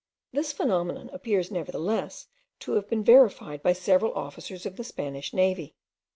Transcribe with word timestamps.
This 0.33 0.51
phenomenon 0.51 1.11
appears 1.13 1.51
nevertheless 1.51 2.25
to 2.61 2.71
have 2.71 2.89
been 2.89 3.03
verified 3.03 3.61
by 3.61 3.73
several 3.73 4.15
officers 4.15 4.65
of 4.65 4.75
the 4.75 4.83
Spanish 4.83 5.31
navy. 5.31 5.75